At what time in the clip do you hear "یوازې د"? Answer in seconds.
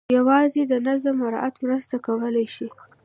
0.17-0.73